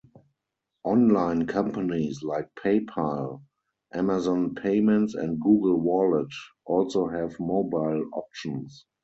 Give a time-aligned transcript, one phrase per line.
[0.83, 3.43] Online companies like PayPal,
[3.93, 6.33] Amazon Payments, and Google Wallet
[6.65, 8.87] also have mobile options.